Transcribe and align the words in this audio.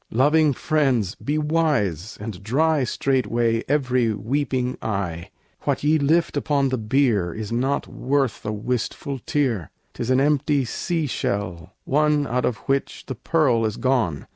Loving 0.09 0.51
friends! 0.53 1.13
be 1.13 1.37
wise, 1.37 2.17
and 2.19 2.41
dry 2.41 2.83
Straightway 2.85 3.63
every 3.67 4.11
weeping 4.11 4.75
eye: 4.81 5.29
What 5.61 5.83
ye 5.83 5.99
lift 5.99 6.35
upon 6.35 6.69
the 6.69 6.77
bier 6.79 7.35
Is 7.35 7.51
not 7.51 7.85
worth 7.87 8.43
a 8.43 8.51
wistful 8.51 9.19
tear. 9.23 9.69
'Tis 9.93 10.09
an 10.09 10.19
empty 10.19 10.65
sea 10.65 11.05
shell, 11.05 11.75
one 11.85 12.25
Out 12.25 12.45
of 12.45 12.57
which 12.67 13.05
the 13.05 13.13
pearl 13.13 13.63
is 13.63 13.77
gone. 13.77 14.25